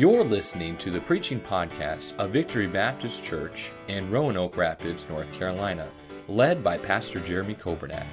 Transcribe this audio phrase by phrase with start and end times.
[0.00, 5.90] You're listening to the preaching podcast of Victory Baptist Church in Roanoke Rapids, North Carolina,
[6.26, 8.06] led by Pastor Jeremy Coburnack.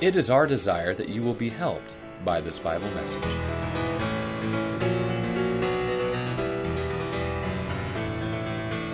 [0.00, 3.20] It is our desire that you will be helped by this Bible message.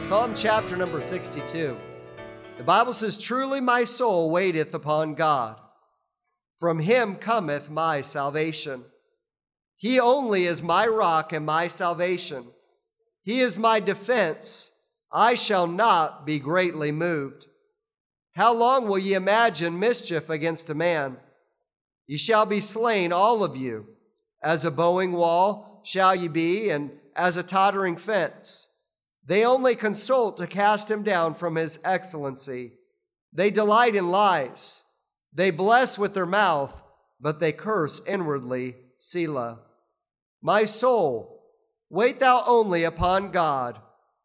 [0.01, 1.77] Psalm chapter number 62.
[2.57, 5.61] The Bible says, Truly my soul waiteth upon God.
[6.57, 8.87] From him cometh my salvation.
[9.85, 12.47] He only is my rock and my salvation.
[13.23, 14.71] He is my defense.
[15.13, 17.45] I shall not be greatly moved.
[18.33, 21.19] How long will ye imagine mischief against a man?
[22.07, 23.89] Ye shall be slain, all of you.
[24.43, 28.71] As a bowing wall shall ye be, and as a tottering fence.
[29.23, 32.73] They only consult to cast him down from his excellency.
[33.35, 34.83] They delight in lies.
[35.31, 36.83] They bless with their mouth,
[37.21, 38.77] but they curse inwardly.
[38.97, 39.64] Selah.
[40.47, 41.43] My soul,
[41.89, 43.81] wait thou only upon God,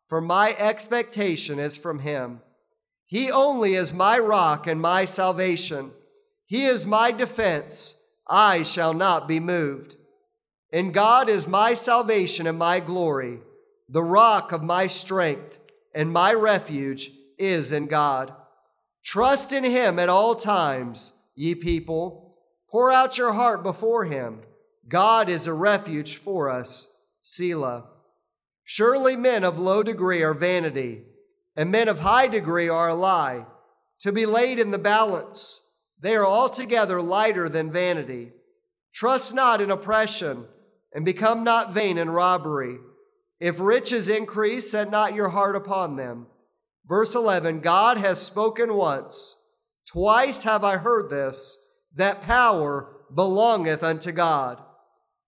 [0.05, 2.41] for my expectation is from him.
[3.05, 5.91] He only is my rock and my salvation.
[6.45, 7.95] He is my defense.
[8.27, 9.95] I shall not be moved.
[10.73, 13.39] In God is my salvation and my glory.
[13.87, 15.57] The rock of my strength
[15.95, 18.33] and my refuge is in God.
[19.05, 22.35] Trust in him at all times, ye people.
[22.69, 24.41] Pour out your heart before him.
[24.89, 26.91] God is a refuge for us.
[27.21, 27.85] Selah.
[28.63, 31.03] Surely men of low degree are vanity,
[31.55, 33.45] and men of high degree are a lie.
[34.01, 35.61] To be laid in the balance,
[35.99, 38.31] they are altogether lighter than vanity.
[38.93, 40.45] Trust not in oppression,
[40.93, 42.77] and become not vain in robbery.
[43.39, 46.27] If riches increase, set not your heart upon them.
[46.85, 49.35] Verse 11 God has spoken once,
[49.87, 51.59] twice have I heard this,
[51.95, 54.59] that power belongeth unto God.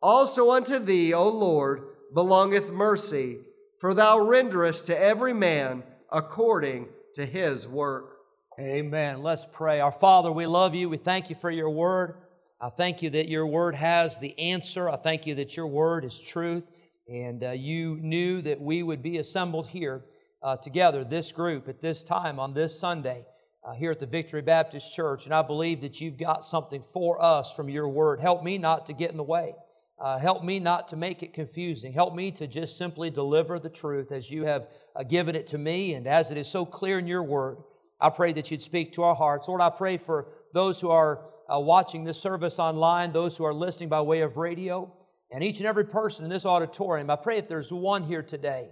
[0.01, 3.39] Also unto thee, O Lord, belongeth mercy,
[3.77, 8.17] for thou renderest to every man according to his work.
[8.59, 9.23] Amen.
[9.23, 9.79] Let's pray.
[9.79, 10.89] Our Father, we love you.
[10.89, 12.15] We thank you for your word.
[12.59, 14.89] I thank you that your word has the answer.
[14.89, 16.67] I thank you that your word is truth.
[17.07, 20.05] And uh, you knew that we would be assembled here
[20.43, 23.25] uh, together, this group, at this time on this Sunday.
[23.63, 27.23] Uh, here at the Victory Baptist Church, and I believe that you've got something for
[27.23, 28.19] us from your word.
[28.19, 29.53] Help me not to get in the way.
[30.01, 31.93] Uh, help me not to make it confusing.
[31.93, 35.59] Help me to just simply deliver the truth as you have uh, given it to
[35.59, 37.57] me and as it is so clear in your word.
[37.99, 39.47] I pray that you'd speak to our hearts.
[39.47, 43.53] Lord, I pray for those who are uh, watching this service online, those who are
[43.53, 44.91] listening by way of radio,
[45.31, 47.11] and each and every person in this auditorium.
[47.11, 48.71] I pray if there's one here today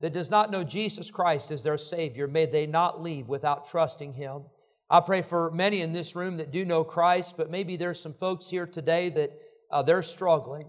[0.00, 4.12] that does not know Jesus Christ as their Savior, may they not leave without trusting
[4.12, 4.42] Him.
[4.88, 8.14] I pray for many in this room that do know Christ, but maybe there's some
[8.14, 9.32] folks here today that
[9.70, 10.68] uh, they're struggling.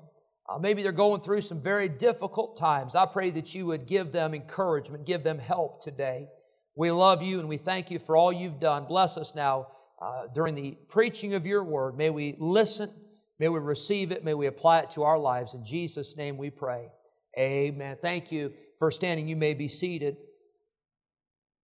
[0.50, 2.96] Uh, maybe they're going through some very difficult times.
[2.96, 6.28] I pray that you would give them encouragement, give them help today.
[6.76, 8.86] We love you and we thank you for all you've done.
[8.86, 9.68] Bless us now
[10.02, 11.98] uh, during the preaching of your word.
[11.98, 12.90] May we listen,
[13.38, 15.54] may we receive it, may we apply it to our lives.
[15.54, 16.90] In Jesus' name we pray.
[17.38, 17.98] Amen.
[18.02, 19.28] Thank you for standing.
[19.28, 20.18] You may be seated.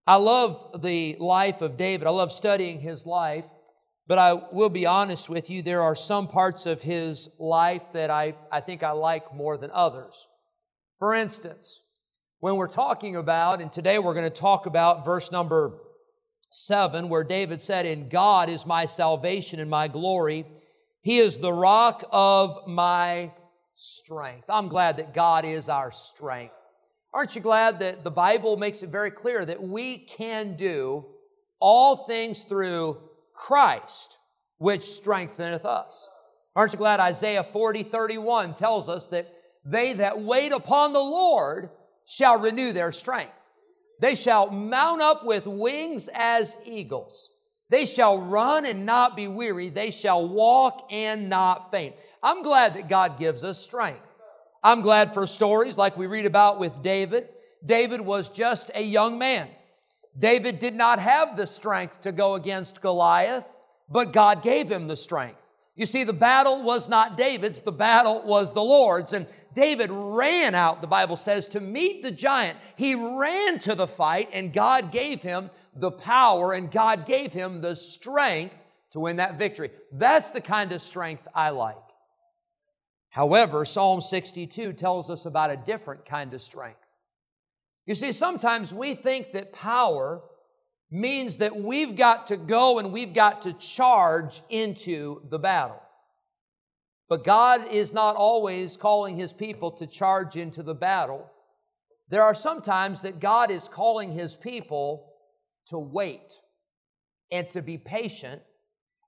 [0.05, 2.05] I love the life of David.
[2.05, 3.47] I love studying his life.
[4.07, 8.11] But I will be honest with you, there are some parts of his life that
[8.11, 10.27] I, I think I like more than others.
[10.99, 11.81] For instance,
[12.39, 15.79] when we're talking about, and today we're going to talk about verse number
[16.51, 20.45] seven, where David said, In God is my salvation and my glory.
[21.01, 23.31] He is the rock of my
[23.73, 24.45] strength.
[24.49, 26.55] I'm glad that God is our strength.
[27.11, 31.05] Aren't you glad that the Bible makes it very clear that we can do
[31.59, 33.01] all things through
[33.35, 34.17] Christ,
[34.57, 36.09] which strengtheneth us.
[36.55, 39.31] Aren't you glad Isaiah 40, 31 tells us that
[39.65, 41.69] they that wait upon the Lord
[42.05, 43.33] shall renew their strength.
[43.99, 47.29] They shall mount up with wings as eagles.
[47.69, 49.69] They shall run and not be weary.
[49.69, 51.95] They shall walk and not faint.
[52.21, 53.99] I'm glad that God gives us strength.
[54.63, 57.29] I'm glad for stories like we read about with David.
[57.65, 59.47] David was just a young man.
[60.17, 63.47] David did not have the strength to go against Goliath,
[63.89, 65.41] but God gave him the strength.
[65.75, 69.11] You see, the battle was not David's, the battle was the Lord's.
[69.11, 72.57] And David ran out, the Bible says, to meet the giant.
[72.77, 77.61] He ran to the fight, and God gave him the power and God gave him
[77.61, 78.57] the strength
[78.91, 79.71] to win that victory.
[79.91, 81.75] That's the kind of strength I like.
[83.09, 86.84] However, Psalm 62 tells us about a different kind of strength.
[87.85, 90.23] You see, sometimes we think that power
[90.89, 95.81] means that we've got to go and we've got to charge into the battle.
[97.07, 101.29] But God is not always calling his people to charge into the battle.
[102.09, 105.13] There are some times that God is calling his people
[105.67, 106.39] to wait
[107.31, 108.41] and to be patient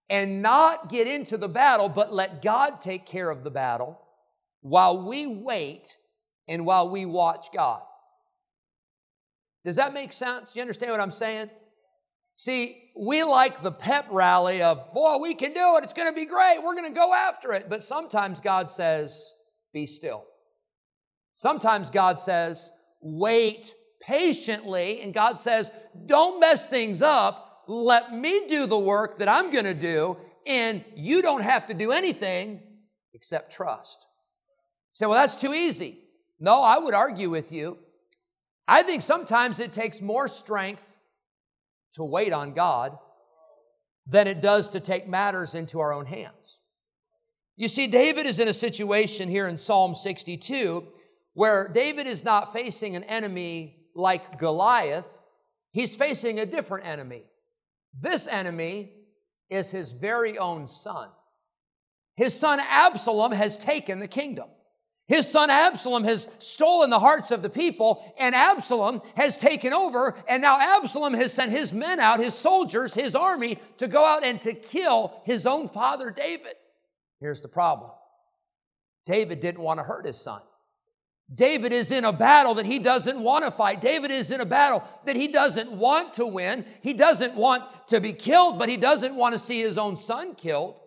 [0.09, 3.99] and not get into the battle, but let God take care of the battle
[4.61, 5.97] while we wait
[6.47, 7.81] and while we watch God.
[9.67, 10.55] Does that make sense?
[10.55, 11.49] You understand what I'm saying?
[12.37, 15.83] See, we like the pep rally of, boy, we can do it.
[15.83, 16.59] It's going to be great.
[16.63, 17.67] We're going to go after it.
[17.69, 19.33] But sometimes God says,
[19.73, 20.23] be still.
[21.33, 22.71] Sometimes God says,
[23.01, 25.01] wait patiently.
[25.01, 25.69] And God says,
[26.05, 27.63] don't mess things up.
[27.67, 30.15] Let me do the work that I'm going to do.
[30.45, 32.61] And you don't have to do anything
[33.13, 34.07] except trust.
[34.93, 35.99] You say, well, that's too easy.
[36.39, 37.79] No, I would argue with you.
[38.67, 40.97] I think sometimes it takes more strength
[41.93, 42.97] to wait on God
[44.05, 46.59] than it does to take matters into our own hands.
[47.55, 50.87] You see, David is in a situation here in Psalm 62
[51.33, 55.21] where David is not facing an enemy like Goliath,
[55.71, 57.25] he's facing a different enemy.
[57.99, 58.91] This enemy
[59.49, 61.09] is his very own son.
[62.15, 64.49] His son Absalom has taken the kingdom.
[65.07, 70.15] His son Absalom has stolen the hearts of the people, and Absalom has taken over,
[70.27, 74.25] and now Absalom has sent his men out, his soldiers, his army, to go out
[74.25, 76.53] and to kill his own father David.
[77.21, 77.91] Here's the problem
[79.05, 80.41] David didn't want to hurt his son.
[81.33, 83.81] David is in a battle that he doesn't want to fight.
[83.81, 86.65] David is in a battle that he doesn't want to win.
[86.81, 90.35] He doesn't want to be killed, but he doesn't want to see his own son
[90.35, 90.79] killed.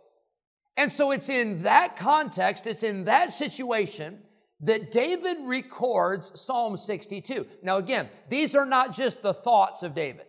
[0.80, 4.18] And so it's in that context, it's in that situation
[4.60, 7.46] that David records Psalm 62.
[7.62, 10.24] Now, again, these are not just the thoughts of David.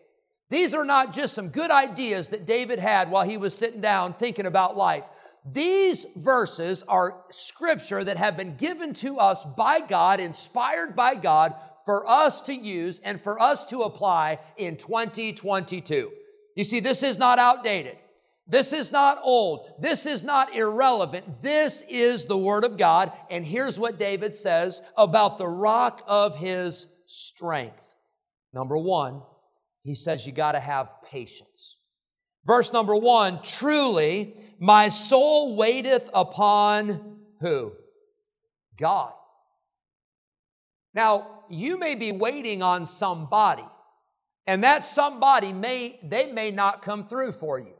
[0.50, 4.14] These are not just some good ideas that David had while he was sitting down
[4.14, 5.06] thinking about life.
[5.50, 11.56] These verses are scripture that have been given to us by God, inspired by God,
[11.86, 16.12] for us to use and for us to apply in 2022.
[16.58, 17.96] You see, this is not outdated.
[18.52, 19.76] This is not old.
[19.80, 21.42] This is not irrelevant.
[21.42, 23.14] This is the Word of God.
[23.30, 27.96] And here's what David says about the rock of his strength.
[28.54, 29.22] Number one,
[29.84, 31.80] he says you got to have patience.
[32.46, 37.72] Verse number one truly, my soul waiteth upon who?
[38.78, 39.14] God.
[40.94, 43.64] Now, you may be waiting on somebody,
[44.46, 47.76] and that somebody may, they may not come through for you.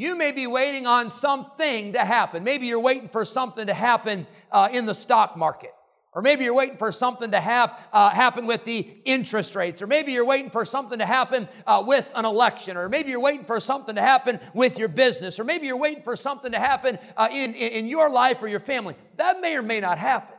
[0.00, 2.42] You may be waiting on something to happen.
[2.42, 5.74] Maybe you're waiting for something to happen uh, in the stock market.
[6.14, 9.82] Or maybe you're waiting for something to hap, uh, happen with the interest rates.
[9.82, 12.78] Or maybe you're waiting for something to happen uh, with an election.
[12.78, 15.38] Or maybe you're waiting for something to happen with your business.
[15.38, 18.58] Or maybe you're waiting for something to happen uh, in, in your life or your
[18.58, 18.94] family.
[19.18, 20.34] That may or may not happen.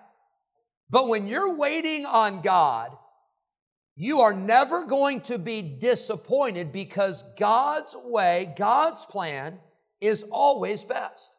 [0.90, 2.98] But when you're waiting on God,
[3.96, 9.60] you are never going to be disappointed because God's way, God's plan
[10.00, 11.32] is always best.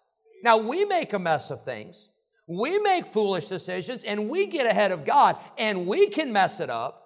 [0.44, 2.10] Now, we make a mess of things,
[2.46, 6.70] we make foolish decisions, and we get ahead of God, and we can mess it
[6.70, 6.98] up.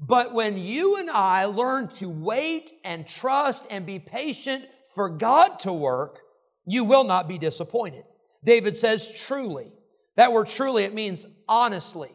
[0.00, 5.60] But when you and I learn to wait and trust and be patient for God
[5.60, 6.20] to work,
[6.66, 8.04] you will not be disappointed.
[8.44, 9.72] David says, truly.
[10.16, 12.10] That word truly, it means honestly,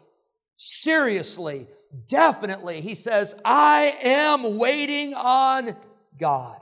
[0.57, 1.67] seriously,
[2.07, 5.75] definitely, he says, I am waiting on
[6.19, 6.59] God.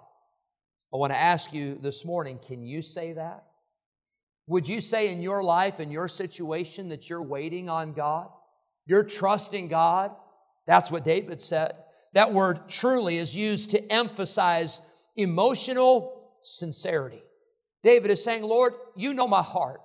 [0.93, 3.45] I want to ask you this morning can you say that?
[4.47, 8.29] Would you say in your life, in your situation, that you're waiting on God?
[8.85, 10.11] You're trusting God?
[10.67, 11.73] That's what David said.
[12.13, 14.81] That word truly is used to emphasize
[15.15, 17.21] emotional sincerity.
[17.83, 19.81] David is saying, Lord, you know my heart.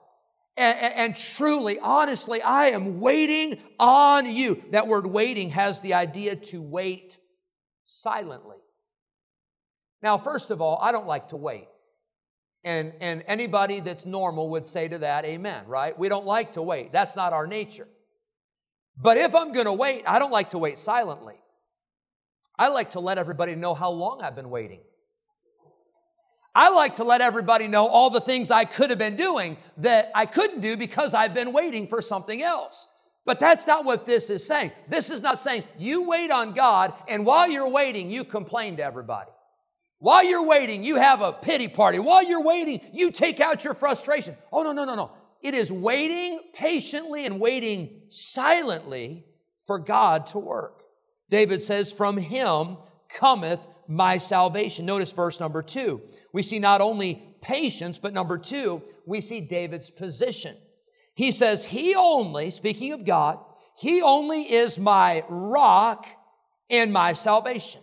[0.61, 4.63] And, and, truly, honestly, I am waiting on you.
[4.73, 7.19] That word waiting has the idea to wait
[7.87, 8.59] silently.
[10.03, 11.69] Now, first of all, I don't like to wait.
[12.63, 15.99] And, and anybody that's normal would say to that, amen, right?
[15.99, 16.93] We don't like to wait.
[16.93, 17.89] That's not our nature.
[18.99, 21.41] But if I'm going to wait, I don't like to wait silently.
[22.59, 24.81] I like to let everybody know how long I've been waiting.
[26.55, 30.11] I like to let everybody know all the things I could have been doing that
[30.15, 32.89] I couldn't do because I've been waiting for something else.
[33.25, 34.73] But that's not what this is saying.
[34.89, 38.85] This is not saying you wait on God and while you're waiting, you complain to
[38.85, 39.31] everybody.
[40.01, 41.99] While you're waiting, you have a pity party.
[41.99, 44.35] While you're waiting, you take out your frustration.
[44.51, 45.13] Oh, no, no, no, no.
[45.43, 49.27] It is waiting patiently and waiting silently
[49.67, 50.83] for God to work.
[51.29, 52.79] David says, From him
[53.11, 54.87] cometh my salvation.
[54.87, 56.01] Notice verse number two.
[56.33, 60.57] We see not only patience, but number two, we see David's position.
[61.15, 63.39] He says, He only, speaking of God,
[63.77, 66.07] He only is my rock
[66.71, 67.81] and my salvation.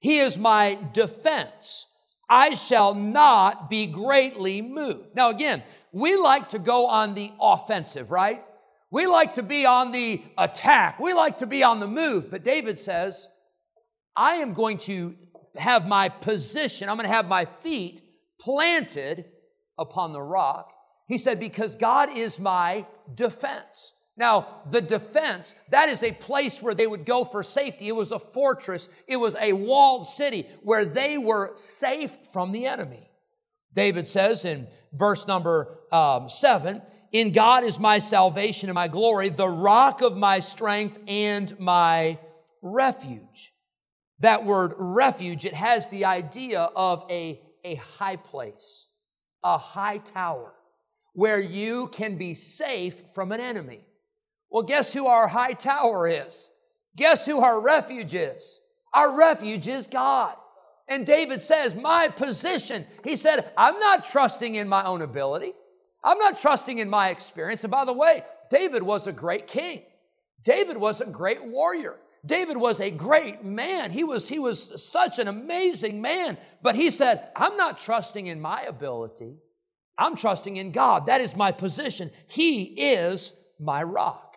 [0.00, 1.86] He is my defense.
[2.28, 5.14] I shall not be greatly moved.
[5.14, 5.62] Now, again,
[5.92, 8.42] we like to go on the offensive, right?
[8.90, 10.98] We like to be on the attack.
[10.98, 12.30] We like to be on the move.
[12.30, 13.28] But David says,
[14.16, 15.14] I am going to
[15.58, 18.02] have my position, I'm going to have my feet
[18.40, 19.26] planted
[19.78, 20.72] upon the rock.
[21.06, 23.92] He said, because God is my defense.
[24.16, 27.88] Now, the defense, that is a place where they would go for safety.
[27.88, 32.66] It was a fortress, it was a walled city where they were safe from the
[32.66, 33.10] enemy.
[33.74, 36.80] David says in verse number um, seven,
[37.12, 42.18] In God is my salvation and my glory, the rock of my strength and my
[42.62, 43.52] refuge.
[44.20, 48.88] That word refuge, it has the idea of a, a high place,
[49.44, 50.54] a high tower,
[51.12, 53.80] where you can be safe from an enemy.
[54.50, 56.50] Well, guess who our high tower is?
[56.96, 58.60] Guess who our refuge is?
[58.94, 60.34] Our refuge is God.
[60.88, 65.52] And David says, My position, he said, I'm not trusting in my own ability.
[66.02, 67.64] I'm not trusting in my experience.
[67.64, 69.82] And by the way, David was a great king.
[70.42, 71.96] David was a great warrior.
[72.24, 73.90] David was a great man.
[73.90, 76.38] He was, he was such an amazing man.
[76.62, 79.36] But he said, I'm not trusting in my ability.
[79.98, 81.06] I'm trusting in God.
[81.06, 82.10] That is my position.
[82.28, 84.36] He is my rock.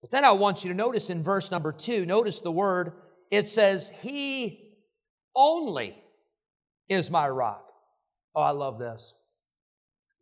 [0.00, 2.92] But then I want you to notice in verse number two, notice the word,
[3.30, 4.76] it says, He
[5.34, 5.96] only
[6.88, 7.72] is my rock.
[8.34, 9.14] Oh, I love this.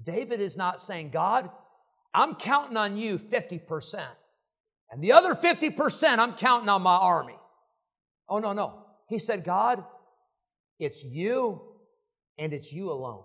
[0.02, 1.50] David is not saying, God,
[2.12, 4.04] I'm counting on you 50%.
[4.90, 7.36] And the other 50%, I'm counting on my army.
[8.28, 8.84] Oh, no, no.
[9.08, 9.84] He said, God,
[10.78, 11.62] it's you
[12.38, 13.24] and it's you alone.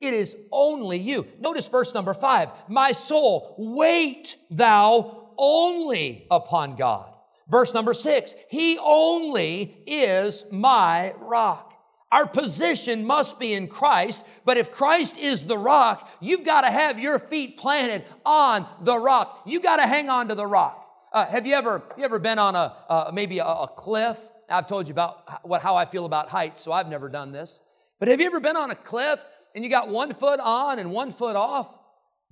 [0.00, 1.26] It is only you.
[1.40, 2.50] Notice verse number five.
[2.68, 7.12] My soul, wait thou only upon God.
[7.48, 11.74] Verse number six, He only is my rock.
[12.10, 16.70] Our position must be in Christ, but if Christ is the rock, you've got to
[16.70, 19.42] have your feet planted on the rock.
[19.44, 20.87] You've got to hang on to the rock.
[21.12, 24.18] Uh, have you ever you ever been on a uh, maybe a, a, cliff?
[24.48, 27.60] I've told you about what how I feel about heights, so I've never done this.
[27.98, 29.22] But have you ever been on a cliff
[29.54, 31.76] and you got one foot on and one foot off?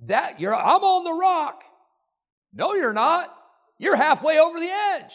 [0.01, 1.63] That you're I'm on the rock.
[2.53, 3.33] No, you're not.
[3.79, 5.13] You're halfway over the edge.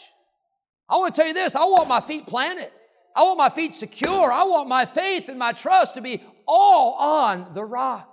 [0.88, 2.70] I want to tell you this I want my feet planted.
[3.14, 4.32] I want my feet secure.
[4.32, 8.11] I want my faith and my trust to be all on the rock.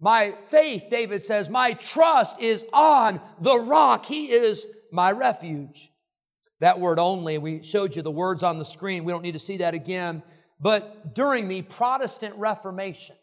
[0.00, 4.06] My faith, David says, my trust is on the rock.
[4.06, 5.90] He is my refuge.
[6.60, 9.04] That word only, we showed you the words on the screen.
[9.04, 10.22] We don't need to see that again.
[10.60, 13.16] But during the Protestant Reformation,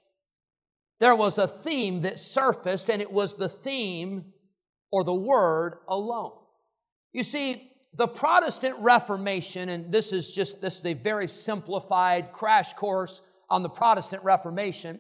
[1.00, 4.34] there was a theme that surfaced, and it was the theme
[4.92, 6.32] or the word alone.
[7.12, 12.74] You see, the Protestant Reformation, and this is just this is a very simplified crash
[12.74, 15.00] course on the Protestant Reformation,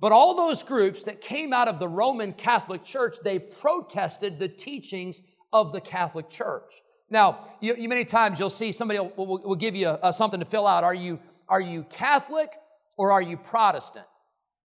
[0.00, 4.48] but all those groups that came out of the Roman Catholic Church, they protested the
[4.48, 5.22] teachings
[5.52, 6.82] of the Catholic Church.
[7.08, 10.40] Now, you, you many times you'll see somebody will, will, will give you a, something
[10.40, 10.84] to fill out.
[10.84, 12.50] Are you are you Catholic
[12.96, 14.06] or are you Protestant?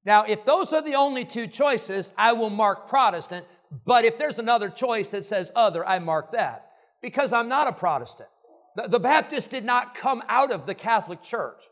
[0.05, 3.45] Now, if those are the only two choices, I will mark Protestant.
[3.85, 6.71] But if there's another choice that says other, I mark that
[7.03, 8.29] because I'm not a Protestant.
[8.77, 11.63] The, the did not come out of the Catholic Church.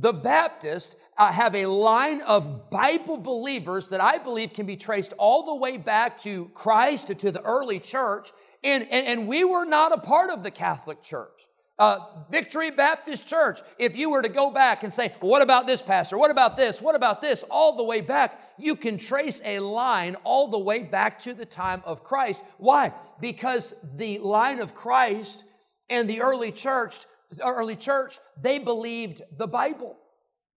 [0.00, 5.12] The Baptists uh, have a line of Bible believers that I believe can be traced
[5.18, 8.30] all the way back to Christ, to the early church,
[8.62, 11.48] and, and, and we were not a part of the Catholic Church.
[11.80, 11.98] Uh,
[12.30, 15.82] Victory Baptist Church, if you were to go back and say, well, what about this
[15.82, 16.16] pastor?
[16.16, 16.80] What about this?
[16.80, 17.44] What about this?
[17.50, 21.44] All the way back, you can trace a line all the way back to the
[21.44, 22.44] time of Christ.
[22.58, 22.92] Why?
[23.20, 25.42] Because the line of Christ
[25.90, 27.06] and the early church,
[27.44, 29.96] early church, they believed the Bible.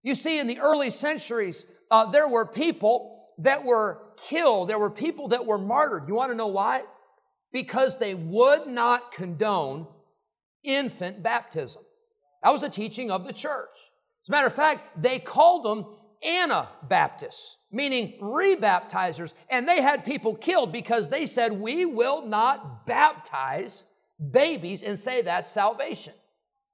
[0.03, 4.69] You see, in the early centuries, uh, there were people that were killed.
[4.69, 6.09] There were people that were martyred.
[6.09, 6.83] You want to know why?
[7.53, 9.87] Because they would not condone
[10.63, 11.83] infant baptism.
[12.43, 13.77] That was a teaching of the church.
[14.23, 15.87] As a matter of fact, they called them
[16.27, 23.85] Anabaptists, meaning rebaptizers, and they had people killed because they said, We will not baptize
[24.31, 26.15] babies and say that's salvation.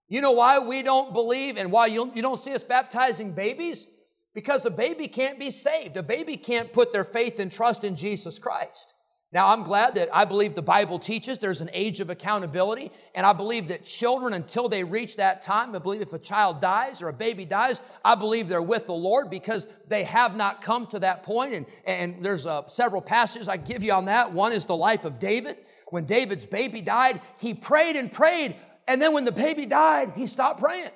[0.08, 3.88] You know why we don't believe and why you, you don't see us baptizing babies?
[4.34, 5.96] Because a baby can't be saved.
[5.96, 8.94] A baby can't put their faith and trust in Jesus Christ.
[9.34, 13.26] Now, I'm glad that I believe the Bible teaches there's an age of accountability, and
[13.26, 17.02] I believe that children, until they reach that time, I believe if a child dies
[17.02, 20.86] or a baby dies, I believe they're with the Lord because they have not come
[20.88, 21.52] to that point.
[21.52, 24.32] And, and there's uh, several passages I give you on that.
[24.32, 25.56] One is the life of David.
[25.88, 28.54] When David's baby died, he prayed and prayed,
[28.86, 30.90] and then when the baby died, he stopped praying.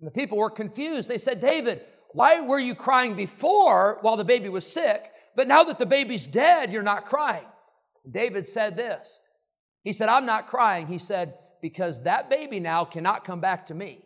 [0.00, 1.08] And the people were confused.
[1.08, 5.10] They said, David, why were you crying before while the baby was sick?
[5.36, 7.46] But now that the baby's dead, you're not crying.
[8.08, 9.20] David said this.
[9.82, 10.86] He said, I'm not crying.
[10.86, 14.04] He said, because that baby now cannot come back to me,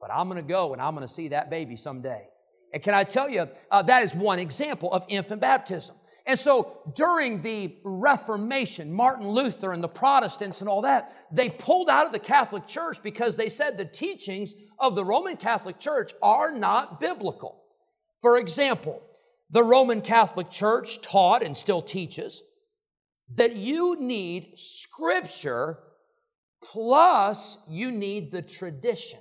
[0.00, 2.28] but I'm going to go and I'm going to see that baby someday.
[2.72, 5.96] And can I tell you, uh, that is one example of infant baptism.
[6.26, 11.90] And so during the Reformation, Martin Luther and the Protestants and all that, they pulled
[11.90, 16.12] out of the Catholic Church because they said the teachings of the Roman Catholic Church
[16.22, 17.62] are not biblical.
[18.20, 19.02] For example,
[19.50, 22.42] the Roman Catholic Church taught and still teaches
[23.34, 25.78] that you need scripture
[26.62, 29.20] plus you need the tradition.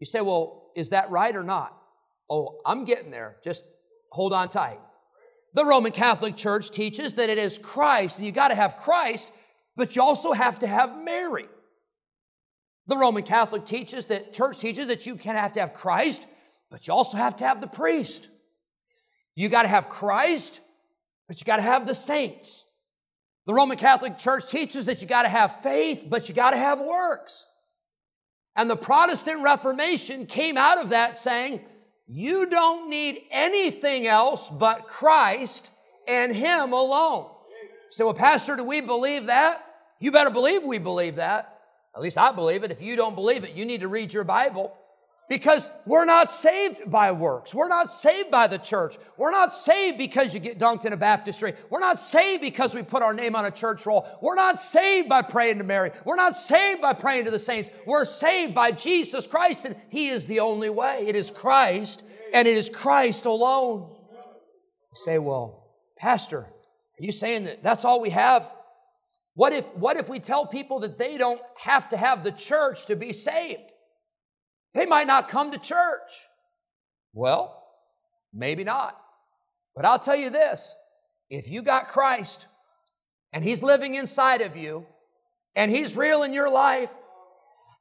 [0.00, 1.76] You say, well, is that right or not?
[2.28, 3.36] Oh, I'm getting there.
[3.44, 3.64] Just
[4.10, 4.80] hold on tight.
[5.54, 9.32] The Roman Catholic Church teaches that it is Christ, and you got to have Christ,
[9.76, 11.46] but you also have to have Mary.
[12.86, 16.26] The Roman Catholic teaches that, church teaches that you can have to have Christ,
[16.70, 18.28] but you also have to have the priest.
[19.34, 20.60] You got to have Christ,
[21.28, 22.64] but you got to have the saints.
[23.46, 26.56] The Roman Catholic Church teaches that you got to have faith, but you got to
[26.56, 27.46] have works.
[28.54, 31.60] And the Protestant Reformation came out of that saying,
[32.12, 35.70] you don't need anything else but Christ
[36.08, 37.30] and Him alone.
[37.90, 39.64] So, well, Pastor, do we believe that?
[40.00, 41.60] You better believe we believe that.
[41.94, 42.72] At least I believe it.
[42.72, 44.76] If you don't believe it, you need to read your Bible
[45.30, 47.54] because we're not saved by works.
[47.54, 48.98] We're not saved by the church.
[49.16, 51.54] We're not saved because you get dunked in a baptistry.
[51.70, 54.08] We're not saved because we put our name on a church roll.
[54.20, 55.92] We're not saved by praying to Mary.
[56.04, 57.70] We're not saved by praying to the saints.
[57.86, 61.04] We're saved by Jesus Christ, and He is the only way.
[61.06, 62.02] It is Christ,
[62.34, 63.88] and it is Christ alone.
[64.12, 68.52] You say, well, Pastor, are you saying that that's all we have?
[69.34, 72.86] What if, what if we tell people that they don't have to have the church
[72.86, 73.69] to be saved?
[74.74, 76.10] They might not come to church.
[77.12, 77.62] Well,
[78.32, 79.00] maybe not.
[79.74, 80.76] But I'll tell you this
[81.28, 82.46] if you got Christ
[83.32, 84.86] and He's living inside of you
[85.56, 86.92] and He's real in your life,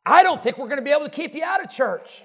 [0.06, 2.24] I don't think we're going to be able to keep you out of church.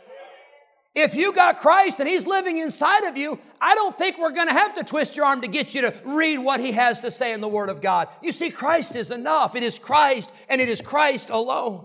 [0.95, 4.47] If you got Christ and He's living inside of you, I don't think we're going
[4.47, 7.11] to have to twist your arm to get you to read what He has to
[7.11, 8.09] say in the Word of God.
[8.23, 9.57] You see, Christ is enough.
[9.57, 11.85] It is Christ and it is Christ alone.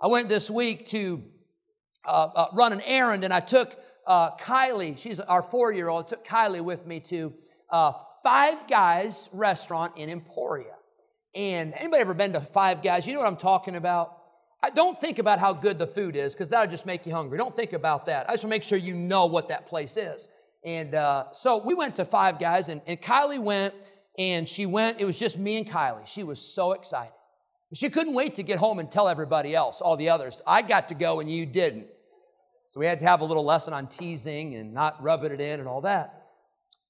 [0.00, 1.22] I went this week to
[2.06, 6.08] uh, uh, run an errand, and I took uh, Kylie, she's our four year old,
[6.08, 7.32] took Kylie with me to
[7.70, 10.74] uh, Five Guys restaurant in Emporia.
[11.34, 13.06] And anybody ever been to Five Guys?
[13.06, 14.18] You know what I'm talking about?
[14.62, 17.36] I don't think about how good the food is because that'll just make you hungry.
[17.36, 18.28] Don't think about that.
[18.28, 20.28] I just want to make sure you know what that place is.
[20.64, 23.74] And uh, so we went to Five Guys, and, and Kylie went,
[24.16, 26.06] and she went, it was just me and Kylie.
[26.06, 27.12] She was so excited.
[27.74, 30.88] She couldn't wait to get home and tell everybody else, all the others, I got
[30.88, 31.88] to go and you didn't.
[32.74, 35.60] So we had to have a little lesson on teasing and not rubbing it in
[35.60, 36.24] and all that.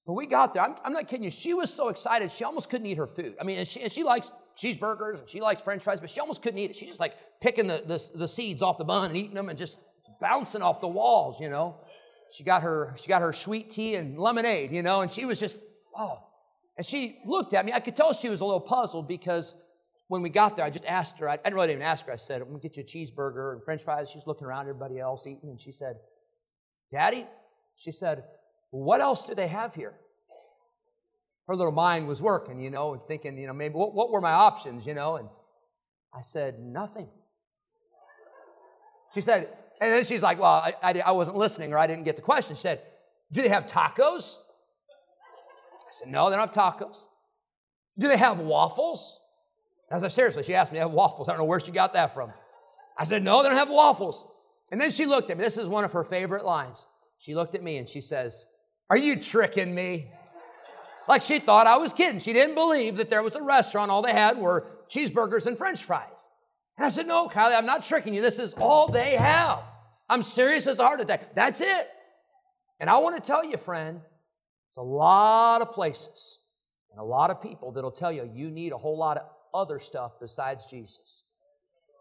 [0.07, 0.63] But we got there.
[0.63, 1.29] I'm, I'm not kidding you.
[1.29, 3.35] She was so excited, she almost couldn't eat her food.
[3.39, 6.19] I mean, and she, and she likes cheeseburgers and she likes french fries, but she
[6.19, 6.75] almost couldn't eat it.
[6.75, 9.59] She's just like picking the, the, the seeds off the bun and eating them and
[9.59, 9.77] just
[10.19, 11.77] bouncing off the walls, you know.
[12.31, 15.39] She got her she got her sweet tea and lemonade, you know, and she was
[15.39, 15.55] just
[15.95, 16.17] oh.
[16.77, 17.73] And she looked at me.
[17.73, 19.53] I could tell she was a little puzzled because
[20.07, 22.13] when we got there, I just asked her, I didn't really even ask her.
[22.13, 24.09] I said, I'm to get you a cheeseburger and french fries.
[24.09, 25.97] She's looking around, everybody else eating, and she said,
[26.91, 27.25] Daddy,
[27.75, 28.23] she said,
[28.69, 29.93] what else do they have here?
[31.47, 34.21] Her little mind was working, you know, and thinking, you know, maybe what, what were
[34.21, 35.15] my options, you know?
[35.17, 35.29] And
[36.13, 37.07] I said, nothing.
[39.13, 39.49] She said,
[39.81, 42.21] and then she's like, well, I, I, I wasn't listening or I didn't get the
[42.21, 42.55] question.
[42.55, 42.81] She said,
[43.31, 44.35] do they have tacos?
[45.81, 46.97] I said, no, they don't have tacos.
[47.97, 49.19] Do they have waffles?
[49.91, 51.29] I said, seriously, she asked me, to have waffles.
[51.29, 52.31] I don't know where she got that from.
[52.97, 54.25] I said, no, they don't have waffles.
[54.71, 55.43] And then she looked at me.
[55.43, 56.85] This is one of her favorite lines.
[57.17, 58.47] She looked at me and she says,
[58.89, 60.11] Are you tricking me?
[61.07, 62.19] Like she thought I was kidding.
[62.19, 65.83] She didn't believe that there was a restaurant, all they had were cheeseburgers and french
[65.83, 66.29] fries.
[66.77, 68.21] And I said, No, Kylie, I'm not tricking you.
[68.21, 69.59] This is all they have.
[70.09, 71.35] I'm serious as a heart attack.
[71.35, 71.89] That's it.
[72.79, 76.39] And I want to tell you, friend, there's a lot of places
[76.91, 79.23] and a lot of people that'll tell you you need a whole lot of
[79.55, 81.23] other stuff besides Jesus.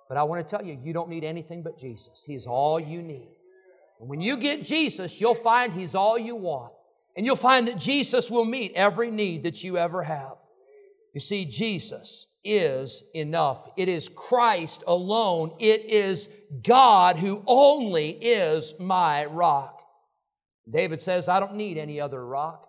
[0.08, 2.24] But I want to tell you, you don't need anything but Jesus.
[2.26, 3.30] He's all you need.
[4.00, 6.72] And when you get Jesus, you'll find He's all you want.
[7.16, 10.36] And you'll find that Jesus will meet every need that you ever have.
[11.14, 13.68] You see, Jesus is enough.
[13.76, 15.52] It is Christ alone.
[15.60, 16.28] It is
[16.62, 19.80] God who only is my rock.
[20.68, 22.68] David says, I don't need any other rock.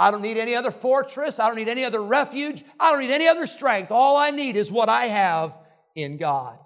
[0.00, 1.38] I don't need any other fortress.
[1.38, 2.64] I don't need any other refuge.
[2.80, 3.92] I don't need any other strength.
[3.92, 5.58] All I need is what I have
[5.94, 6.58] in God.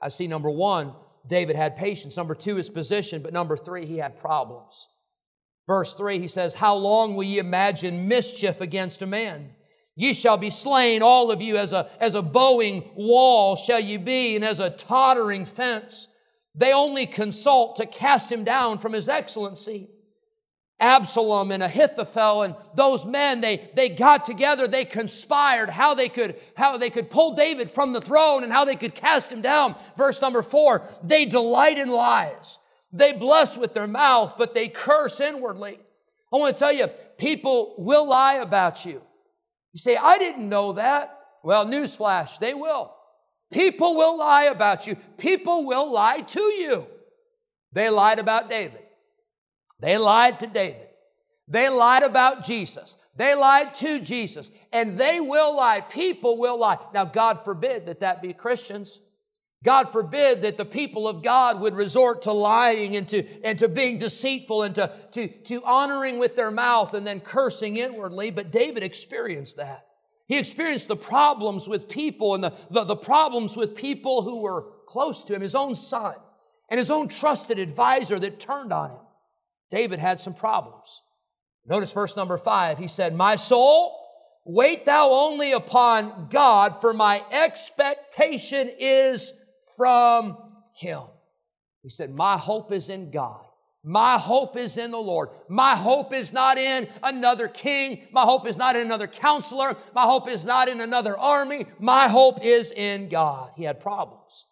[0.00, 0.92] I see number one,
[1.24, 2.16] David had patience.
[2.16, 3.22] Number two, his position.
[3.22, 4.88] But number three, he had problems.
[5.68, 9.54] Verse three, he says, How long will ye imagine mischief against a man?
[9.94, 13.96] Ye shall be slain, all of you, as a, as a bowing wall shall ye
[13.96, 16.08] be, and as a tottering fence.
[16.56, 19.88] They only consult to cast him down from his excellency.
[20.82, 26.36] Absalom and Ahithophel and those men, they, they got together, they conspired how they could,
[26.56, 29.76] how they could pull David from the throne and how they could cast him down.
[29.96, 32.58] Verse number four, they delight in lies.
[32.92, 35.78] They bless with their mouth, but they curse inwardly.
[36.32, 39.00] I want to tell you, people will lie about you.
[39.72, 41.18] You say, I didn't know that.
[41.44, 42.94] Well, newsflash, they will.
[43.52, 44.96] People will lie about you.
[45.16, 46.86] People will lie to you.
[47.72, 48.81] They lied about David.
[49.82, 50.88] They lied to David.
[51.48, 52.96] They lied about Jesus.
[53.16, 54.50] They lied to Jesus.
[54.72, 55.80] And they will lie.
[55.80, 56.78] People will lie.
[56.94, 59.02] Now, God forbid that that be Christians.
[59.64, 63.68] God forbid that the people of God would resort to lying and to, and to
[63.68, 68.30] being deceitful and to, to, to honoring with their mouth and then cursing inwardly.
[68.30, 69.86] But David experienced that.
[70.26, 74.66] He experienced the problems with people and the, the, the problems with people who were
[74.86, 76.14] close to him, his own son
[76.68, 79.00] and his own trusted advisor that turned on him.
[79.72, 81.02] David had some problems.
[81.66, 82.78] Notice verse number five.
[82.78, 83.98] He said, My soul,
[84.44, 89.32] wait thou only upon God, for my expectation is
[89.76, 90.36] from
[90.76, 91.02] him.
[91.82, 93.46] He said, My hope is in God.
[93.82, 95.30] My hope is in the Lord.
[95.48, 98.06] My hope is not in another king.
[98.12, 99.74] My hope is not in another counselor.
[99.92, 101.66] My hope is not in another army.
[101.80, 103.50] My hope is in God.
[103.56, 104.46] He had problems.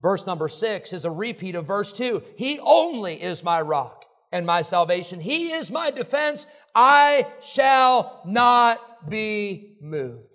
[0.00, 2.24] Verse number six is a repeat of verse two.
[2.36, 4.01] He only is my rock
[4.32, 5.20] and my salvation.
[5.20, 6.46] He is my defense.
[6.74, 10.30] I shall not be moved.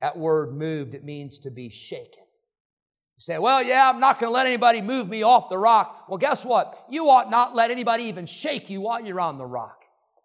[0.00, 2.24] That word moved, it means to be shaken.
[2.24, 6.04] You say, well, yeah, I'm not going to let anybody move me off the rock.
[6.08, 6.86] Well, guess what?
[6.88, 9.82] You ought not let anybody even shake you while you're on the rock.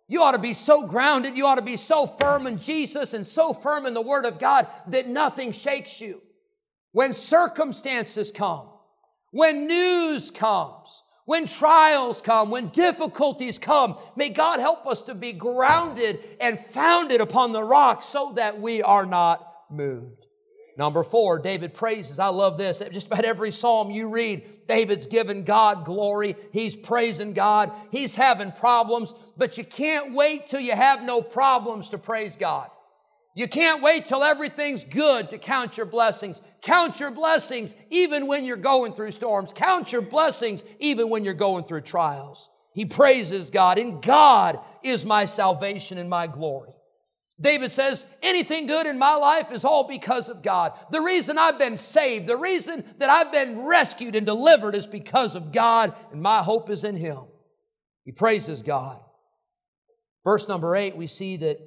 [0.07, 1.35] You ought to be so grounded.
[1.35, 4.37] You ought to be so firm in Jesus and so firm in the Word of
[4.37, 6.21] God that nothing shakes you.
[6.91, 8.69] When circumstances come,
[9.31, 15.31] when news comes, when trials come, when difficulties come, may God help us to be
[15.31, 20.27] grounded and founded upon the rock so that we are not moved.
[20.77, 22.19] Number four, David praises.
[22.19, 22.81] I love this.
[22.91, 26.35] Just about every psalm you read, David's giving God glory.
[26.51, 27.71] He's praising God.
[27.91, 32.69] He's having problems, but you can't wait till you have no problems to praise God.
[33.35, 36.41] You can't wait till everything's good to count your blessings.
[36.61, 39.53] Count your blessings even when you're going through storms.
[39.53, 42.49] Count your blessings even when you're going through trials.
[42.73, 46.73] He praises God, and God is my salvation and my glory.
[47.41, 50.77] David says, anything good in my life is all because of God.
[50.91, 55.35] The reason I've been saved, the reason that I've been rescued and delivered is because
[55.35, 57.19] of God, and my hope is in Him.
[58.05, 59.01] He praises God.
[60.23, 61.59] Verse number eight, we see that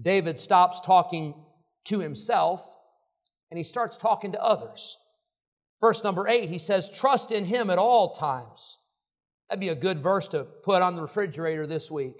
[0.00, 1.34] David stops talking
[1.84, 2.66] to himself
[3.50, 4.96] and he starts talking to others.
[5.82, 8.78] Verse number eight, he says, Trust in Him at all times.
[9.50, 12.14] That'd be a good verse to put on the refrigerator this week.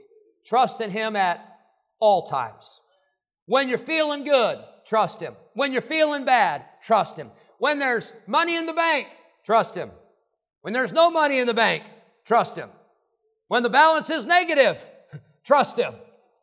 [0.44, 1.58] Trust in Him at
[2.00, 2.80] all times.
[3.46, 5.35] When you're feeling good, trust Him.
[5.54, 7.30] When you're feeling bad, trust Him.
[7.58, 9.06] When there's money in the bank,
[9.46, 9.92] trust Him.
[10.62, 11.85] When there's no money in the bank,
[12.24, 12.68] trust Him.
[13.46, 14.87] When the balance is negative,
[15.44, 15.94] trust Him.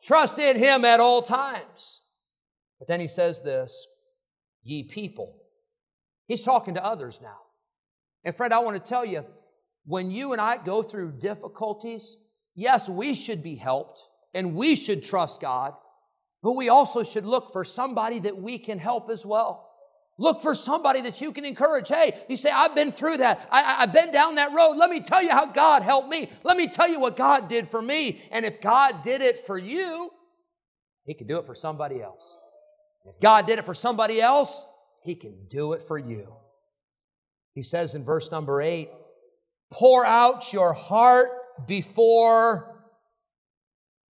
[0.02, 2.02] Trust in Him at all times.
[2.78, 3.86] But then He says this,
[4.62, 5.36] ye people.
[6.26, 7.38] He's talking to others now.
[8.24, 9.24] And friend, I want to tell you,
[9.84, 12.16] when you and I go through difficulties,
[12.54, 15.74] yes, we should be helped and we should trust God,
[16.42, 19.69] but we also should look for somebody that we can help as well.
[20.18, 21.88] Look for somebody that you can encourage.
[21.88, 23.48] Hey, you say, I've been through that.
[23.50, 24.74] I, have been down that road.
[24.74, 26.28] Let me tell you how God helped me.
[26.44, 28.20] Let me tell you what God did for me.
[28.30, 30.10] And if God did it for you,
[31.04, 32.36] He can do it for somebody else.
[33.06, 34.66] If God did it for somebody else,
[35.02, 36.36] He can do it for you.
[37.54, 38.90] He says in verse number eight,
[39.70, 41.30] pour out your heart
[41.66, 42.84] before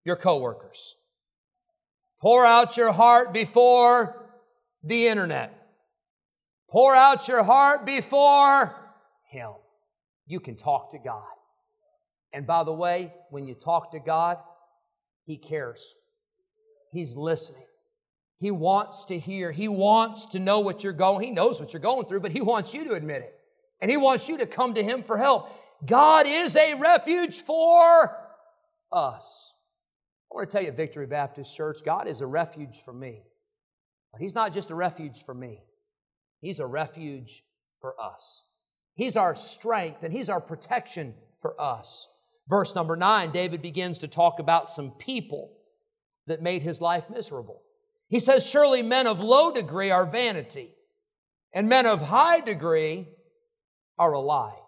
[0.05, 0.95] your coworkers.
[2.21, 4.25] Pour out your heart before
[4.83, 5.58] the internet.
[6.71, 8.75] Pour out your heart before
[9.29, 9.51] Him.
[10.27, 11.23] You can talk to God.
[12.31, 14.37] And by the way, when you talk to God,
[15.25, 15.95] He cares.
[16.91, 17.65] He's listening.
[18.37, 19.51] He wants to hear.
[19.51, 21.25] He wants to know what you're going.
[21.25, 23.35] He knows what you're going through, but he wants you to admit it.
[23.81, 25.51] And he wants you to come to him for help.
[25.85, 28.17] God is a refuge for
[28.91, 29.53] us.
[30.31, 33.23] I want to tell you, Victory Baptist Church, God is a refuge for me.
[34.11, 35.59] But he's not just a refuge for me.
[36.41, 37.43] He's a refuge
[37.81, 38.45] for us.
[38.95, 42.09] He's our strength and he's our protection for us.
[42.47, 45.53] Verse number nine, David begins to talk about some people
[46.27, 47.61] that made his life miserable.
[48.07, 50.71] He says, Surely men of low degree are vanity,
[51.53, 53.07] and men of high degree
[53.97, 54.59] are a lie.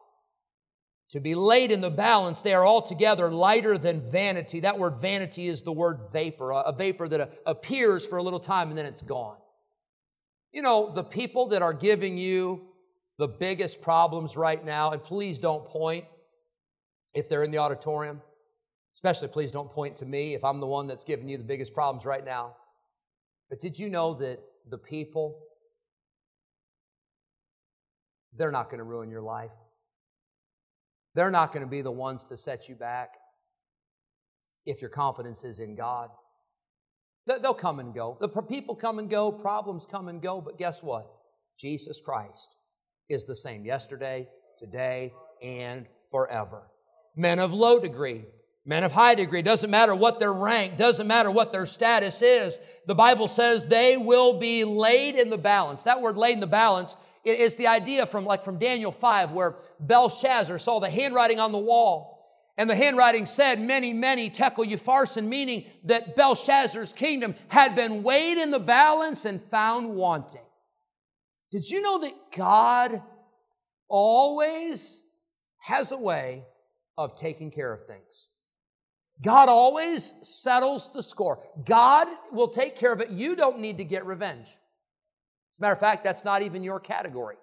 [1.09, 4.61] To be laid in the balance, they are altogether lighter than vanity.
[4.61, 8.39] That word vanity is the word vapor, a vapor that uh, appears for a little
[8.39, 9.35] time and then it's gone.
[10.51, 12.67] You know, the people that are giving you
[13.17, 16.05] the biggest problems right now, and please don't point
[17.13, 18.21] if they're in the auditorium,
[18.93, 21.73] especially please don't point to me if I'm the one that's giving you the biggest
[21.73, 22.55] problems right now.
[23.49, 25.39] But did you know that the people,
[28.35, 29.53] they're not going to ruin your life?
[31.13, 33.17] They're not going to be the ones to set you back
[34.65, 36.09] if your confidence is in God.
[37.39, 38.17] They'll come and go.
[38.19, 41.07] The people come and go, problems come and go, but guess what?
[41.57, 42.55] Jesus Christ
[43.09, 46.63] is the same yesterday, today, and forever.
[47.15, 48.23] Men of low degree
[48.63, 52.59] Men of high degree, doesn't matter what their rank, doesn't matter what their status is.
[52.85, 55.83] The Bible says they will be laid in the balance.
[55.83, 59.55] That word laid in the balance is the idea from like from Daniel 5 where
[59.79, 62.10] Belshazzar saw the handwriting on the wall.
[62.57, 68.37] And the handwriting said, mene, mene tekel upharsin, meaning that Belshazzar's kingdom had been weighed
[68.37, 70.41] in the balance and found wanting.
[71.51, 73.01] Did you know that God
[73.87, 75.03] always
[75.59, 76.45] has a way
[76.97, 78.29] of taking care of things?
[79.23, 81.43] God always settles the score.
[81.65, 83.11] God will take care of it.
[83.11, 84.47] You don't need to get revenge.
[84.47, 87.35] As a matter of fact, that's not even your category.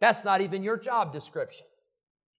[0.00, 1.66] That's not even your job description.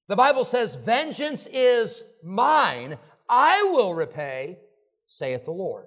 [0.09, 2.97] The Bible says, Vengeance is mine.
[3.29, 4.57] I will repay,
[5.05, 5.85] saith the Lord.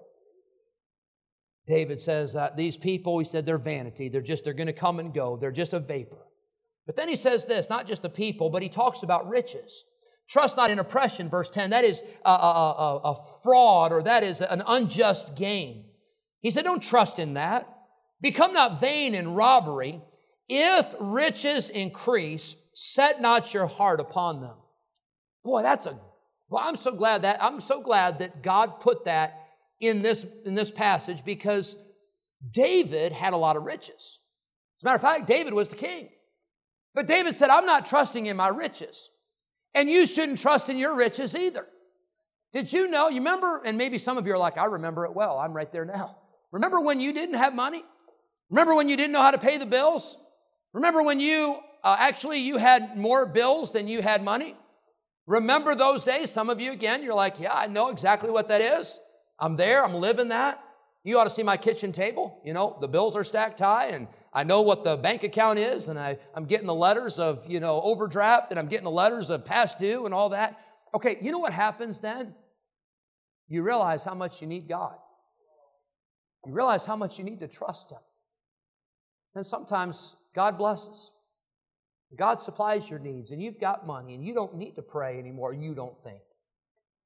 [1.66, 4.08] David says, uh, These people, he said, they're vanity.
[4.08, 5.36] They're just, they're going to come and go.
[5.36, 6.24] They're just a vapor.
[6.86, 9.84] But then he says this, not just the people, but he talks about riches.
[10.28, 11.70] Trust not in oppression, verse 10.
[11.70, 15.84] That is a, a, a, a, fraud or that is an unjust gain.
[16.40, 17.68] He said, Don't trust in that.
[18.20, 20.00] Become not vain in robbery.
[20.48, 24.56] If riches increase, set not your heart upon them.
[25.44, 25.98] Boy, that's a,
[26.48, 29.48] well, I'm so glad that, I'm so glad that God put that
[29.80, 31.76] in this, in this passage because
[32.50, 34.20] David had a lot of riches.
[34.78, 36.08] As a matter of fact, David was the king.
[36.94, 39.10] But David said, I'm not trusting in my riches.
[39.74, 41.66] And you shouldn't trust in your riches either.
[42.52, 43.08] Did you know?
[43.08, 45.38] You remember, and maybe some of you are like, I remember it well.
[45.38, 46.18] I'm right there now.
[46.50, 47.82] Remember when you didn't have money?
[48.50, 50.18] Remember when you didn't know how to pay the bills?
[50.74, 54.56] Remember when you uh, actually you had more bills than you had money?
[55.26, 56.30] Remember those days?
[56.30, 58.98] Some of you again, you're like, yeah, I know exactly what that is.
[59.38, 59.84] I'm there.
[59.84, 60.62] I'm living that.
[61.04, 62.40] You ought to see my kitchen table.
[62.44, 65.88] You know, the bills are stacked high and I know what the bank account is
[65.88, 69.30] and I, I'm getting the letters of, you know, overdraft and I'm getting the letters
[69.30, 70.60] of past due and all that.
[70.94, 72.34] Okay, you know what happens then?
[73.48, 74.94] You realize how much you need God.
[76.46, 77.98] You realize how much you need to trust Him.
[79.34, 81.10] And sometimes God blesses.
[82.16, 85.54] God supplies your needs and you've got money and you don't need to pray anymore,
[85.54, 86.20] you don't think.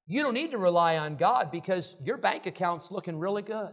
[0.07, 3.73] You don't need to rely on God because your bank account's looking really good.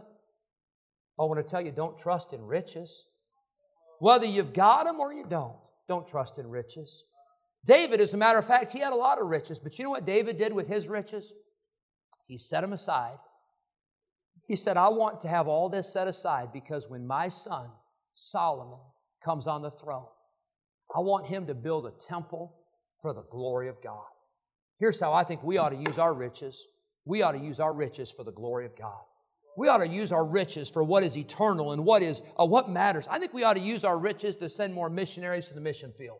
[1.18, 3.06] I want to tell you, don't trust in riches.
[4.00, 5.56] Whether you've got them or you don't,
[5.88, 7.04] don't trust in riches.
[7.64, 9.90] David, as a matter of fact, he had a lot of riches, but you know
[9.90, 11.32] what David did with his riches?
[12.26, 13.18] He set them aside.
[14.46, 17.70] He said, I want to have all this set aside because when my son,
[18.14, 18.80] Solomon,
[19.22, 20.06] comes on the throne,
[20.94, 22.54] I want him to build a temple
[23.00, 24.04] for the glory of God.
[24.78, 26.66] Here's how I think we ought to use our riches.
[27.04, 29.00] We ought to use our riches for the glory of God.
[29.56, 32.68] We ought to use our riches for what is eternal and what is uh, what
[32.68, 33.06] matters.
[33.08, 35.92] I think we ought to use our riches to send more missionaries to the mission
[35.92, 36.18] field.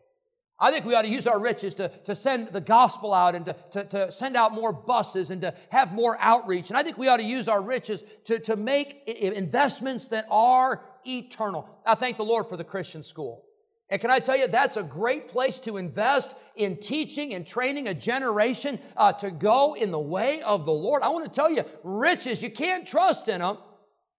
[0.57, 3.45] I think we ought to use our riches to, to send the gospel out and
[3.45, 6.69] to, to, to, send out more buses and to have more outreach.
[6.69, 10.81] And I think we ought to use our riches to, to make investments that are
[11.05, 11.69] eternal.
[11.85, 13.44] I thank the Lord for the Christian school.
[13.89, 17.87] And can I tell you, that's a great place to invest in teaching and training
[17.87, 21.03] a generation uh, to go in the way of the Lord.
[21.03, 23.57] I want to tell you, riches, you can't trust in them,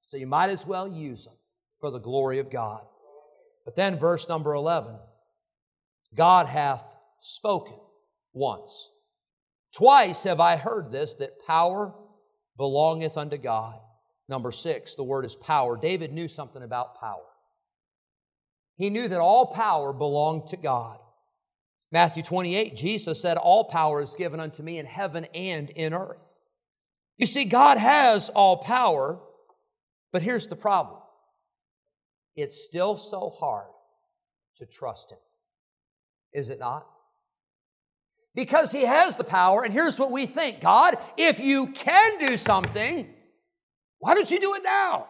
[0.00, 1.34] so you might as well use them
[1.80, 2.84] for the glory of God.
[3.64, 4.96] But then, verse number 11
[6.14, 7.76] God hath spoken
[8.32, 8.90] once.
[9.74, 11.92] Twice have I heard this that power
[12.56, 13.78] belongeth unto God.
[14.28, 15.76] Number six, the word is power.
[15.76, 17.26] David knew something about power.
[18.76, 20.98] He knew that all power belonged to God.
[21.90, 26.34] Matthew 28, Jesus said, All power is given unto me in heaven and in earth.
[27.16, 29.18] You see, God has all power,
[30.12, 31.00] but here's the problem
[32.34, 33.70] it's still so hard
[34.56, 35.18] to trust Him.
[36.32, 36.86] Is it not?
[38.34, 42.36] Because He has the power, and here's what we think God, if you can do
[42.36, 43.08] something,
[44.00, 45.08] why don't you do it now?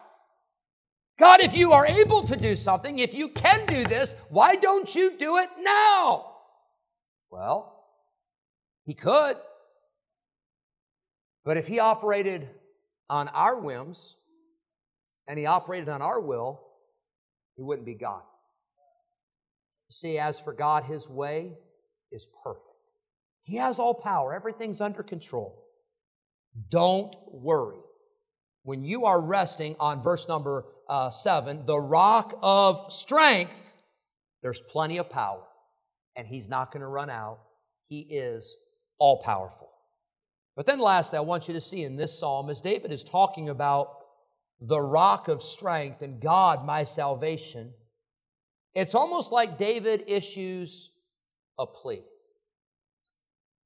[1.17, 4.93] God, if you are able to do something, if you can do this, why don't
[4.93, 6.35] you do it now?
[7.31, 7.85] Well,
[8.85, 9.37] He could.
[11.43, 12.47] But if He operated
[13.09, 14.17] on our whims
[15.27, 16.61] and He operated on our will,
[17.55, 18.21] He wouldn't be God.
[19.89, 21.57] You see, as for God, His way
[22.11, 22.73] is perfect.
[23.41, 25.63] He has all power, everything's under control.
[26.69, 27.79] Don't worry.
[28.63, 33.77] When you are resting on verse number uh, seven, the rock of strength,
[34.41, 35.43] there's plenty of power,
[36.15, 37.39] and He's not going to run out.
[37.87, 38.57] He is
[38.99, 39.69] all powerful.
[40.55, 43.49] But then, lastly, I want you to see in this psalm, as David is talking
[43.49, 43.89] about
[44.59, 47.73] the rock of strength and God, my salvation,
[48.73, 50.91] it's almost like David issues
[51.59, 52.03] a plea.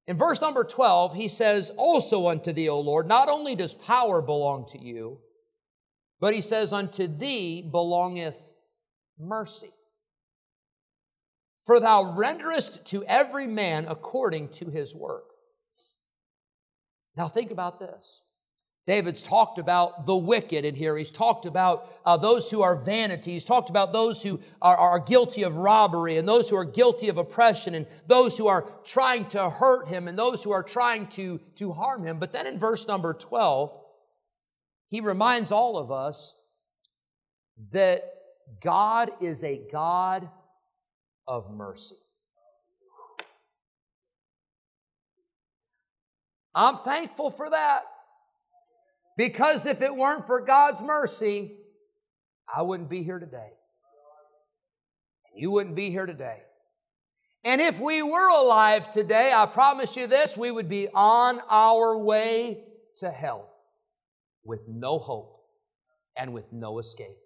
[0.06, 4.20] In verse number 12, he says, Also unto thee, O Lord, not only does power
[4.20, 5.18] belong to you,
[6.22, 8.38] but he says, Unto thee belongeth
[9.18, 9.72] mercy.
[11.66, 15.24] For thou renderest to every man according to his work.
[17.16, 18.22] Now think about this.
[18.86, 20.96] David's talked about the wicked in here.
[20.96, 23.32] He's talked about uh, those who are vanity.
[23.32, 27.08] He's talked about those who are, are guilty of robbery and those who are guilty
[27.08, 31.08] of oppression and those who are trying to hurt him and those who are trying
[31.08, 32.20] to, to harm him.
[32.20, 33.81] But then in verse number 12,
[34.92, 36.34] he reminds all of us
[37.70, 38.04] that
[38.60, 40.28] God is a God
[41.26, 41.96] of mercy.
[46.54, 47.84] I'm thankful for that.
[49.16, 51.54] Because if it weren't for God's mercy,
[52.54, 53.52] I wouldn't be here today.
[55.30, 56.42] And you wouldn't be here today.
[57.44, 61.96] And if we were alive today, I promise you this, we would be on our
[61.96, 62.64] way
[62.98, 63.51] to hell
[64.44, 65.40] with no hope
[66.16, 67.18] and with no escape.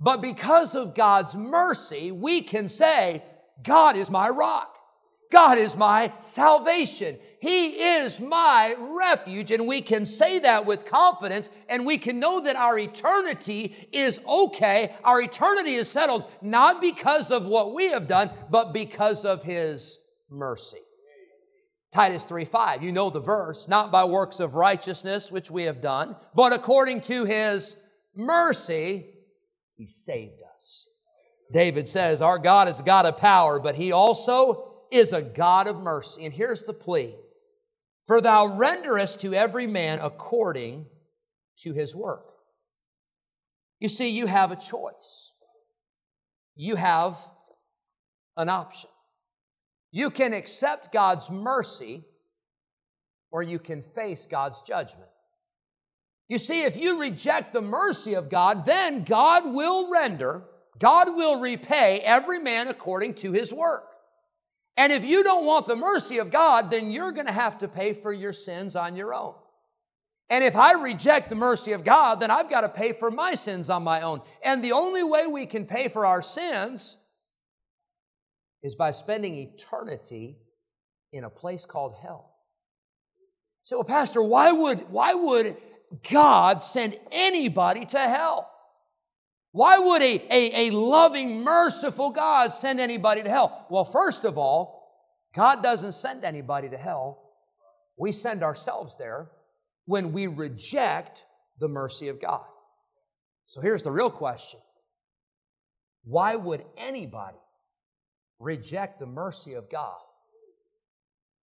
[0.00, 3.22] But because of God's mercy, we can say,
[3.62, 4.76] God is my rock.
[5.30, 7.16] God is my salvation.
[7.40, 9.50] He is my refuge.
[9.50, 14.20] And we can say that with confidence and we can know that our eternity is
[14.28, 14.94] okay.
[15.02, 19.98] Our eternity is settled not because of what we have done, but because of His
[20.28, 20.80] mercy.
[21.92, 25.80] Titus 3 5, you know the verse, not by works of righteousness which we have
[25.80, 27.76] done, but according to His
[28.16, 29.06] mercy,
[29.76, 30.88] He saved us.
[31.52, 35.66] David says, Our God is a God of power, but He also is a God
[35.66, 36.24] of mercy.
[36.24, 37.14] And here's the plea
[38.06, 40.86] For thou renderest to every man according
[41.62, 42.28] to his work.
[43.80, 45.32] You see, you have a choice,
[46.54, 47.16] you have
[48.36, 48.90] an option.
[49.92, 52.04] You can accept God's mercy
[53.30, 55.08] or you can face God's judgment.
[56.28, 60.44] You see, if you reject the mercy of God, then God will render,
[60.78, 63.94] God will repay every man according to his work.
[64.78, 67.68] And if you don't want the mercy of God, then you're going to have to
[67.68, 69.34] pay for your sins on your own.
[70.30, 73.34] And if I reject the mercy of God, then I've got to pay for my
[73.34, 74.22] sins on my own.
[74.42, 76.96] And the only way we can pay for our sins
[78.62, 80.38] is by spending eternity
[81.12, 82.32] in a place called hell.
[83.64, 85.56] So, well, Pastor, why would, why would
[86.10, 88.48] God send anybody to hell?
[89.52, 93.66] Why would a, a, a loving, merciful God send anybody to hell?
[93.68, 94.82] Well, first of all,
[95.34, 97.22] God doesn't send anybody to hell.
[97.98, 99.30] We send ourselves there
[99.84, 101.24] when we reject
[101.58, 102.44] the mercy of God.
[103.46, 104.60] So here's the real question
[106.04, 107.38] Why would anybody
[108.42, 109.96] reject the mercy of God?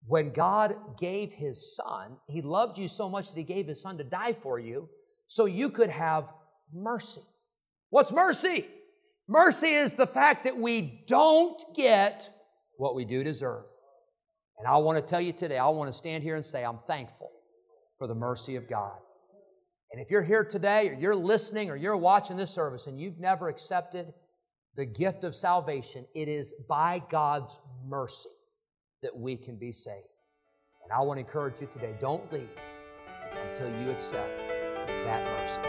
[0.06, 3.98] When God gave His Son, He loved you so much that He gave His Son
[3.98, 4.90] to die for you
[5.28, 6.34] so you could have
[6.74, 7.22] mercy.
[7.90, 8.66] What's mercy?
[9.28, 12.30] Mercy is the fact that we don't get
[12.78, 13.66] what we do deserve.
[14.58, 16.80] And I want to tell you today, I want to stand here and say, I'm
[16.80, 17.32] thankful
[17.98, 18.98] for the mercy of God.
[19.92, 23.20] And if you're here today, or you're listening, or you're watching this service, and you've
[23.20, 24.14] never accepted
[24.80, 28.30] the gift of salvation, it is by God's mercy
[29.02, 30.08] that we can be saved.
[30.82, 32.48] And I want to encourage you today don't leave
[33.50, 34.48] until you accept
[34.88, 35.60] that mercy.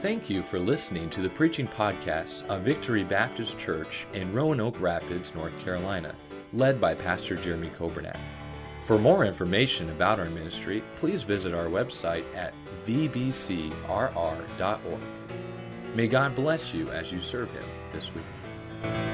[0.00, 5.34] Thank you for listening to the preaching podcast of Victory Baptist Church in Roanoke Rapids,
[5.34, 6.14] North Carolina,
[6.54, 8.16] led by Pastor Jeremy Coburnack.
[8.86, 12.54] For more information about our ministry, please visit our website at
[12.86, 13.70] vbcrr.org.
[15.94, 19.11] May God bless you as you serve Him this week.